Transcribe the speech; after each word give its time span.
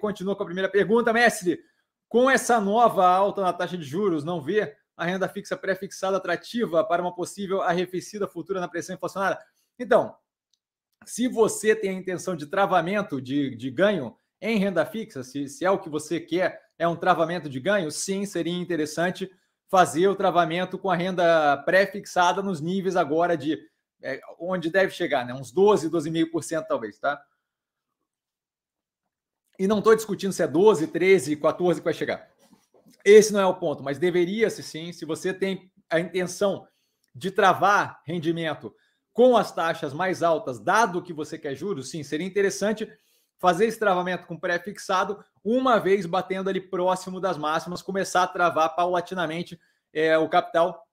continua 0.00 0.36
com 0.36 0.42
a 0.42 0.46
primeira 0.46 0.68
pergunta, 0.68 1.12
mestre. 1.12 1.60
Com 2.08 2.30
essa 2.30 2.60
nova 2.60 3.06
alta 3.06 3.40
na 3.40 3.52
taxa 3.52 3.76
de 3.76 3.84
juros, 3.84 4.24
não 4.24 4.40
vê 4.40 4.76
a 4.96 5.04
renda 5.04 5.28
fixa 5.28 5.56
pré-fixada 5.56 6.16
atrativa 6.16 6.84
para 6.84 7.02
uma 7.02 7.14
possível 7.14 7.62
arrefecida 7.62 8.28
futura 8.28 8.60
na 8.60 8.68
pressão 8.68 8.94
inflacionária? 8.94 9.38
Então, 9.78 10.14
se 11.04 11.26
você 11.26 11.74
tem 11.74 11.90
a 11.90 11.94
intenção 11.94 12.36
de 12.36 12.46
travamento 12.46 13.20
de, 13.20 13.56
de 13.56 13.70
ganho 13.70 14.14
em 14.40 14.58
renda 14.58 14.84
fixa, 14.84 15.22
se, 15.22 15.48
se 15.48 15.64
é 15.64 15.70
o 15.70 15.78
que 15.78 15.88
você 15.88 16.20
quer, 16.20 16.60
é 16.78 16.86
um 16.86 16.96
travamento 16.96 17.48
de 17.48 17.60
ganho, 17.60 17.90
sim, 17.90 18.26
seria 18.26 18.52
interessante 18.52 19.30
fazer 19.68 20.08
o 20.08 20.14
travamento 20.14 20.78
com 20.78 20.90
a 20.90 20.96
renda 20.96 21.56
pré-fixada 21.64 22.42
nos 22.42 22.60
níveis 22.60 22.94
agora 22.94 23.36
de 23.36 23.58
é, 24.02 24.20
onde 24.38 24.68
deve 24.68 24.92
chegar, 24.92 25.24
né? 25.24 25.32
Uns 25.32 25.50
12, 25.50 25.88
12,5% 25.88 26.66
talvez, 26.68 26.98
tá? 26.98 27.22
E 29.62 29.68
não 29.68 29.78
estou 29.78 29.94
discutindo 29.94 30.32
se 30.32 30.42
é 30.42 30.48
12, 30.48 30.88
13, 30.88 31.36
14 31.36 31.80
que 31.80 31.84
vai 31.84 31.94
chegar. 31.94 32.28
Esse 33.04 33.32
não 33.32 33.38
é 33.38 33.46
o 33.46 33.54
ponto, 33.54 33.80
mas 33.80 33.96
deveria-se 33.96 34.60
sim, 34.60 34.92
se 34.92 35.04
você 35.04 35.32
tem 35.32 35.70
a 35.88 36.00
intenção 36.00 36.66
de 37.14 37.30
travar 37.30 38.02
rendimento 38.04 38.74
com 39.12 39.36
as 39.36 39.54
taxas 39.54 39.94
mais 39.94 40.20
altas, 40.20 40.58
dado 40.58 41.00
que 41.00 41.12
você 41.12 41.38
quer 41.38 41.54
juros, 41.54 41.90
sim, 41.90 42.02
seria 42.02 42.26
interessante 42.26 42.92
fazer 43.38 43.66
esse 43.66 43.78
travamento 43.78 44.26
com 44.26 44.36
pré-fixado, 44.36 45.24
uma 45.44 45.78
vez 45.78 46.06
batendo 46.06 46.50
ali 46.50 46.60
próximo 46.60 47.20
das 47.20 47.38
máximas, 47.38 47.82
começar 47.82 48.24
a 48.24 48.26
travar 48.26 48.74
paulatinamente 48.74 49.60
é, 49.92 50.18
o 50.18 50.28
capital 50.28 50.84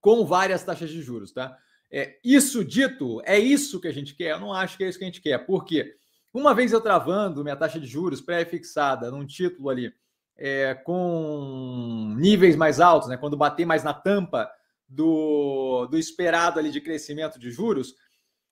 com 0.00 0.26
várias 0.26 0.64
taxas 0.64 0.90
de 0.90 1.00
juros, 1.00 1.30
tá? 1.30 1.56
É, 1.88 2.18
isso 2.24 2.64
dito, 2.64 3.22
é 3.24 3.38
isso 3.38 3.80
que 3.80 3.86
a 3.86 3.92
gente 3.92 4.12
quer? 4.16 4.32
Eu 4.32 4.40
não 4.40 4.52
acho 4.52 4.76
que 4.76 4.82
é 4.82 4.88
isso 4.88 4.98
que 4.98 5.04
a 5.04 5.06
gente 5.06 5.20
quer. 5.20 5.38
Por 5.46 5.64
quê? 5.64 5.96
Uma 6.36 6.52
vez 6.52 6.70
eu 6.70 6.82
travando 6.82 7.42
minha 7.42 7.56
taxa 7.56 7.80
de 7.80 7.86
juros 7.86 8.20
pré-fixada 8.20 9.10
num 9.10 9.24
título 9.24 9.70
ali 9.70 9.90
é, 10.36 10.74
com 10.74 12.14
níveis 12.18 12.54
mais 12.54 12.78
altos, 12.78 13.08
né, 13.08 13.16
quando 13.16 13.38
bater 13.38 13.64
mais 13.64 13.82
na 13.82 13.94
tampa 13.94 14.46
do, 14.86 15.86
do 15.86 15.96
esperado 15.96 16.58
ali 16.58 16.70
de 16.70 16.82
crescimento 16.82 17.38
de 17.38 17.50
juros, 17.50 17.94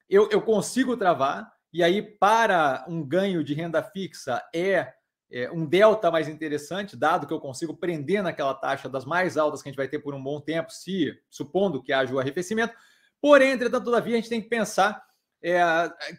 eu, 0.08 0.30
eu 0.30 0.40
consigo 0.40 0.96
travar, 0.96 1.52
e 1.70 1.82
aí 1.82 2.00
para 2.00 2.86
um 2.88 3.06
ganho 3.06 3.44
de 3.44 3.52
renda 3.52 3.82
fixa 3.82 4.42
é, 4.54 4.94
é 5.30 5.50
um 5.52 5.66
delta 5.66 6.10
mais 6.10 6.26
interessante, 6.26 6.96
dado 6.96 7.26
que 7.26 7.34
eu 7.34 7.38
consigo 7.38 7.76
prender 7.76 8.22
naquela 8.22 8.54
taxa 8.54 8.88
das 8.88 9.04
mais 9.04 9.36
altas 9.36 9.60
que 9.60 9.68
a 9.68 9.70
gente 9.70 9.76
vai 9.76 9.88
ter 9.88 9.98
por 9.98 10.14
um 10.14 10.22
bom 10.22 10.40
tempo, 10.40 10.72
se 10.72 11.12
supondo 11.28 11.82
que 11.82 11.92
haja 11.92 12.14
o 12.14 12.18
arrefecimento. 12.18 12.72
Porém, 13.20 13.52
entretanto, 13.52 13.84
todavia, 13.84 14.14
a 14.14 14.16
gente 14.16 14.30
tem 14.30 14.40
que 14.40 14.48
pensar 14.48 15.04
é, 15.44 15.60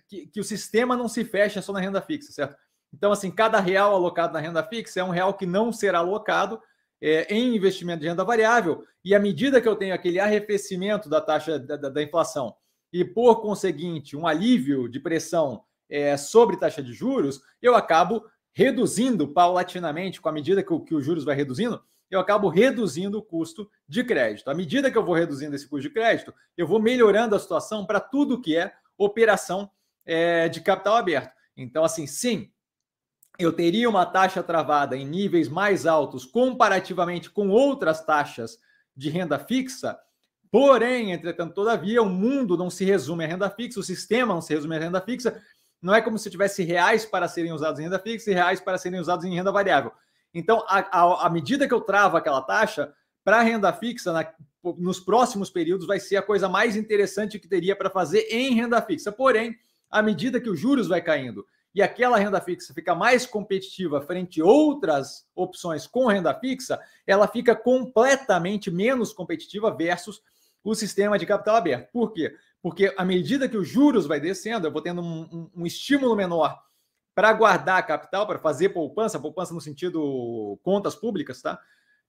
que, 0.08 0.28
que, 0.28 0.40
o 0.40 0.44
sistema 0.44 0.96
não 0.96 1.08
se 1.08 1.26
fecha 1.26 1.60
só 1.62 1.74
na 1.74 1.80
renda 1.80 2.00
fixa, 2.00 2.32
certo? 2.32 2.56
Então, 2.94 3.12
assim, 3.12 3.32
cada 3.32 3.60
real 3.60 3.96
alocado 3.96 4.34
na 4.34 4.40
renda 4.40 4.64
fixa 4.64 5.00
é 5.00 5.04
um 5.04 5.10
real 5.10 5.34
que 5.34 5.48
não 5.48 5.74
será 5.74 6.00
alocado 6.00 6.62
é, 7.02 7.34
em 7.34 7.56
investimento 7.56 8.02
de 8.02 8.08
renda 8.08 8.24
variável, 8.24 8.86
e 9.04 9.16
à 9.16 9.20
medida 9.20 9.60
que 9.60 9.68
eu 9.68 9.76
tenho 9.76 9.96
aquele 9.96 10.20
arrefecimento 10.20 11.10
da 11.10 11.20
taxa 11.20 11.58
da, 11.58 11.76
da, 11.76 11.90
da 11.90 12.04
inflação 12.04 12.56
e, 12.94 13.04
por 13.04 13.42
conseguinte, 13.42 14.16
um 14.16 14.28
alívio 14.28 14.88
de 14.88 15.00
pressão 15.00 15.64
é, 15.90 16.16
sobre 16.16 16.58
taxa 16.58 16.82
de 16.82 16.94
juros, 16.94 17.42
eu 17.62 17.76
acabo 17.76 18.24
reduzindo 18.54 19.28
paulatinamente, 19.28 20.22
com 20.22 20.30
a 20.30 20.32
medida 20.32 20.64
que, 20.64 20.72
o, 20.72 20.80
que 20.80 20.96
os 20.96 21.04
juros 21.04 21.26
vai 21.26 21.36
reduzindo, 21.36 21.84
eu 22.10 22.20
acabo 22.20 22.48
reduzindo 22.48 23.18
o 23.18 23.24
custo 23.24 23.70
de 23.88 24.04
crédito. 24.04 24.50
À 24.50 24.54
medida 24.54 24.90
que 24.90 24.98
eu 24.98 25.04
vou 25.04 25.16
reduzindo 25.16 25.56
esse 25.56 25.68
custo 25.68 25.82
de 25.82 25.94
crédito, 25.94 26.34
eu 26.56 26.68
vou 26.68 26.80
melhorando 26.80 27.36
a 27.36 27.40
situação 27.40 27.86
para 27.86 28.00
tudo 28.00 28.40
que 28.40 28.56
é 28.56 28.72
operação 28.98 29.70
é, 30.06 30.48
de 30.50 30.62
capital 30.62 30.96
aberto. 30.96 31.34
Então, 31.58 31.84
assim, 31.84 32.06
sim, 32.06 32.52
eu 33.38 33.52
teria 33.52 33.90
uma 33.90 34.06
taxa 34.06 34.42
travada 34.42 34.96
em 34.96 35.06
níveis 35.06 35.50
mais 35.50 35.86
altos 35.86 36.26
comparativamente 36.26 37.30
com 37.30 37.50
outras 37.50 38.04
taxas 38.04 38.60
de 38.96 39.10
renda 39.10 39.38
fixa, 39.38 40.00
porém, 40.50 41.12
entretanto, 41.12 41.54
todavia, 41.54 42.02
o 42.02 42.10
mundo 42.10 42.58
não 42.58 42.70
se 42.70 42.86
resume 42.86 43.26
à 43.26 43.28
renda 43.28 43.50
fixa, 43.50 43.80
o 43.80 43.84
sistema 43.84 44.34
não 44.34 44.42
se 44.42 44.54
resume 44.54 44.76
à 44.76 44.80
renda 44.80 45.02
fixa, 45.02 45.42
não 45.82 45.94
é 45.94 46.02
como 46.02 46.18
se 46.18 46.30
tivesse 46.30 46.64
reais 46.64 47.06
para 47.06 47.28
serem 47.28 47.52
usados 47.52 47.80
em 47.80 47.84
renda 47.84 48.00
fixa 48.00 48.32
e 48.32 48.34
reais 48.34 48.62
para 48.62 48.78
serem 48.78 49.00
usados 49.00 49.26
em 49.26 49.36
renda 49.36 49.52
variável. 49.52 49.92
Então, 50.34 50.64
à 50.68 51.30
medida 51.30 51.68
que 51.68 51.74
eu 51.74 51.82
travo 51.82 52.18
aquela 52.18 52.42
taxa, 52.42 52.94
para 53.24 53.42
renda 53.42 53.72
fixa, 53.74 54.14
na, 54.14 54.26
nos 54.78 55.00
próximos 55.00 55.50
períodos, 55.50 55.86
vai 55.86 56.00
ser 56.00 56.18
a 56.18 56.22
coisa 56.22 56.50
mais 56.50 56.76
interessante 56.76 57.40
que 57.40 57.48
teria 57.48 57.76
para 57.76 57.90
fazer 57.90 58.28
em 58.30 58.54
renda 58.54 58.82
fixa. 58.82 59.12
Porém, 59.12 59.58
à 59.90 60.02
medida 60.02 60.40
que 60.40 60.50
os 60.50 60.60
juros 60.60 60.88
vai 60.88 61.02
caindo 61.02 61.46
e 61.74 61.82
aquela 61.82 62.18
renda 62.18 62.40
fixa 62.40 62.74
fica 62.74 62.96
mais 62.96 63.26
competitiva 63.26 64.02
frente 64.02 64.42
a 64.42 64.46
outras 64.46 65.28
opções 65.36 65.86
com 65.86 66.08
renda 66.08 66.34
fixa, 66.34 66.80
ela 67.06 67.28
fica 67.28 67.56
completamente 67.56 68.72
menos 68.72 69.12
competitiva 69.12 69.70
versus 69.76 70.22
o 70.64 70.74
sistema 70.74 71.20
de 71.20 71.26
capital 71.26 71.58
aberto. 71.58 71.92
Por 71.92 72.12
quê? 72.12 72.34
Porque 72.62 72.94
à 72.98 73.06
medida 73.06 73.48
que 73.48 73.58
os 73.58 73.68
juros 73.68 74.08
vai 74.08 74.20
descendo, 74.20 74.66
eu 74.66 74.72
vou 74.72 74.82
tendo 74.82 75.02
um, 75.02 75.22
um, 75.32 75.52
um 75.58 75.66
estímulo 75.66 76.16
menor 76.16 76.60
para 77.14 77.32
guardar 77.34 77.86
capital, 77.86 78.26
para 78.26 78.40
fazer 78.40 78.70
poupança, 78.70 79.20
poupança 79.20 79.54
no 79.54 79.62
sentido 79.62 80.60
contas 80.64 80.96
públicas, 80.96 81.42
tá? 81.42 81.60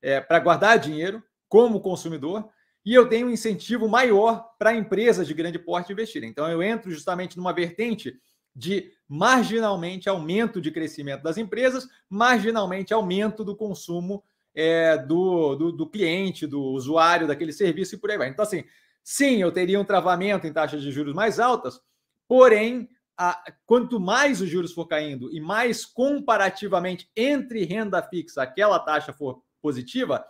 é, 0.02 0.20
para 0.20 0.38
guardar 0.38 0.78
dinheiro 0.78 1.22
como 1.48 1.80
consumidor 1.80 2.48
e 2.86 2.94
eu 2.94 3.08
tenho 3.08 3.26
um 3.26 3.30
incentivo 3.30 3.88
maior 3.88 4.48
para 4.58 4.74
empresas 4.74 5.26
de 5.26 5.34
grande 5.34 5.58
porte 5.58 5.92
investirem. 5.92 6.30
Então, 6.30 6.48
eu 6.48 6.62
entro 6.62 6.88
justamente 6.90 7.36
numa 7.36 7.52
vertente 7.52 8.16
de 8.54 8.92
marginalmente 9.08 10.08
aumento 10.08 10.60
de 10.60 10.70
crescimento 10.70 11.22
das 11.22 11.36
empresas, 11.36 11.88
marginalmente 12.08 12.94
aumento 12.94 13.44
do 13.44 13.56
consumo 13.56 14.22
é, 14.54 14.96
do, 14.96 15.56
do, 15.56 15.72
do, 15.72 15.86
cliente, 15.86 16.46
do 16.46 16.62
usuário 16.62 17.26
daquele 17.26 17.52
serviço 17.52 17.96
e 17.96 17.98
por 17.98 18.10
aí 18.10 18.16
vai. 18.16 18.28
Então, 18.28 18.44
assim, 18.44 18.64
sim, 19.02 19.42
eu 19.42 19.52
teria 19.52 19.80
um 19.80 19.84
travamento 19.84 20.46
em 20.46 20.52
taxas 20.52 20.80
de 20.80 20.90
juros 20.90 21.12
mais 21.12 21.40
altas, 21.40 21.80
porém, 22.26 22.88
a, 23.18 23.52
quanto 23.66 23.98
mais 23.98 24.40
os 24.40 24.48
juros 24.48 24.72
for 24.72 24.86
caindo 24.86 25.30
e 25.30 25.40
mais 25.40 25.84
comparativamente 25.84 27.10
entre 27.16 27.64
renda 27.64 28.02
fixa 28.02 28.42
aquela 28.42 28.78
taxa 28.78 29.12
for 29.12 29.42
positiva, 29.60 30.24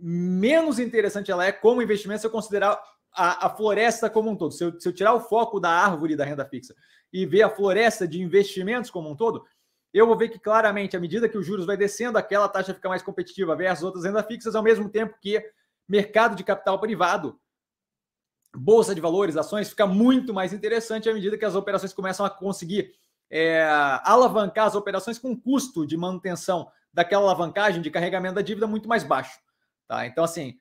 menos 0.00 0.78
interessante 0.78 1.30
ela 1.30 1.44
é 1.44 1.52
como 1.52 1.82
investimento 1.82 2.20
se 2.20 2.26
eu 2.26 2.30
considerar 2.30 2.80
a, 3.12 3.46
a 3.46 3.50
floresta 3.50 4.08
como 4.08 4.30
um 4.30 4.36
todo. 4.36 4.52
Se 4.52 4.64
eu, 4.64 4.80
se 4.80 4.88
eu, 4.88 4.92
tirar 4.92 5.14
o 5.14 5.20
foco 5.20 5.58
da 5.58 5.70
árvore 5.70 6.16
da 6.16 6.24
renda 6.24 6.44
fixa 6.44 6.74
e 7.12 7.26
ver 7.26 7.42
a 7.42 7.50
floresta 7.50 8.06
de 8.06 8.20
investimentos 8.20 8.90
como 8.90 9.10
um 9.10 9.16
todo, 9.16 9.44
eu 9.92 10.06
vou 10.06 10.16
ver 10.16 10.28
que 10.28 10.38
claramente, 10.38 10.96
à 10.96 11.00
medida 11.00 11.28
que 11.28 11.38
os 11.38 11.46
juros 11.46 11.66
vai 11.66 11.76
descendo, 11.76 12.18
aquela 12.18 12.48
taxa 12.48 12.74
fica 12.74 12.88
mais 12.88 13.02
competitiva 13.02 13.56
versus 13.56 13.84
outras 13.84 14.04
rendas 14.04 14.26
fixas, 14.26 14.54
ao 14.54 14.62
mesmo 14.62 14.88
tempo 14.88 15.16
que 15.20 15.42
mercado 15.88 16.36
de 16.36 16.44
capital 16.44 16.78
privado, 16.78 17.40
bolsa 18.54 18.94
de 18.94 19.00
valores, 19.00 19.36
ações, 19.36 19.70
fica 19.70 19.86
muito 19.86 20.34
mais 20.34 20.52
interessante 20.52 21.08
à 21.08 21.14
medida 21.14 21.38
que 21.38 21.44
as 21.44 21.54
operações 21.54 21.92
começam 21.92 22.24
a 22.24 22.30
conseguir 22.30 22.92
é, 23.30 23.66
alavancar 24.04 24.66
as 24.66 24.74
operações 24.74 25.18
com 25.18 25.38
custo 25.38 25.86
de 25.86 25.96
manutenção 25.96 26.70
daquela 26.92 27.22
alavancagem 27.24 27.82
de 27.82 27.90
carregamento 27.90 28.34
da 28.34 28.42
dívida 28.42 28.66
muito 28.66 28.88
mais 28.88 29.04
baixo. 29.04 29.38
Tá? 29.88 30.06
Então, 30.06 30.22
assim, 30.22 30.54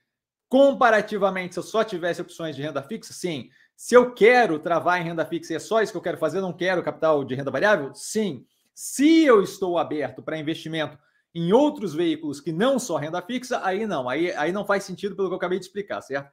comparativamente, 0.49 1.53
se 1.53 1.59
eu 1.59 1.63
só 1.63 1.83
tivesse 1.83 2.21
opções 2.21 2.55
de 2.55 2.61
renda 2.61 2.81
fixa, 2.81 3.13
sim. 3.13 3.49
Se 3.75 3.93
eu 3.93 4.13
quero 4.13 4.57
travar 4.57 4.99
em 4.99 5.03
renda 5.03 5.25
fixa 5.25 5.53
e 5.53 5.55
é 5.57 5.59
só 5.59 5.81
isso 5.81 5.91
que 5.91 5.97
eu 5.97 6.01
quero 6.01 6.17
fazer, 6.17 6.41
não 6.41 6.53
quero 6.53 6.81
capital 6.81 7.23
de 7.23 7.35
renda 7.35 7.51
variável, 7.51 7.93
sim. 7.93 8.45
Se 8.73 9.23
eu 9.23 9.43
estou 9.43 9.77
aberto 9.77 10.23
para 10.23 10.37
investimento 10.37 10.97
em 11.35 11.51
outros 11.51 11.93
veículos 11.93 12.39
que 12.39 12.51
não 12.51 12.79
só 12.79 12.95
renda 12.95 13.21
fixa, 13.21 13.59
aí 13.63 13.85
não, 13.85 14.09
aí, 14.09 14.31
aí 14.31 14.51
não 14.51 14.65
faz 14.65 14.83
sentido 14.83 15.15
pelo 15.15 15.27
que 15.27 15.33
eu 15.33 15.37
acabei 15.37 15.59
de 15.59 15.65
explicar, 15.65 16.01
certo? 16.01 16.31